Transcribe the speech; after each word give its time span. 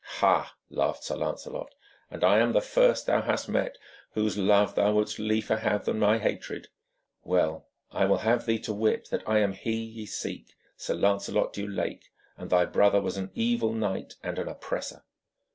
'Ha!' 0.03 0.55
laughed 0.71 1.03
Sir 1.03 1.15
Lancelot, 1.15 1.75
'and 2.09 2.23
I 2.23 2.39
am 2.39 2.53
the 2.53 2.59
first 2.59 3.05
thou 3.05 3.21
hast 3.21 3.47
met 3.47 3.77
whose 4.13 4.35
love 4.35 4.73
thou 4.73 4.93
wouldst 4.93 5.19
liefer 5.19 5.57
have 5.57 5.85
than 5.85 5.99
my 5.99 6.17
hatred? 6.17 6.69
Well, 7.23 7.67
I 7.91 8.05
will 8.05 8.17
have 8.25 8.47
thee 8.47 8.57
to 8.61 8.73
wit 8.73 9.09
that 9.11 9.21
I 9.29 9.37
am 9.37 9.53
he 9.53 9.75
ye 9.75 10.07
seek, 10.07 10.55
Sir 10.75 10.95
Lancelot 10.95 11.53
du 11.53 11.67
Lake, 11.67 12.11
and 12.35 12.49
thy 12.49 12.65
brother 12.65 12.99
was 12.99 13.15
an 13.15 13.29
evil 13.35 13.73
knight 13.73 14.15
and 14.23 14.39
an 14.39 14.47
oppressor.' 14.47 15.03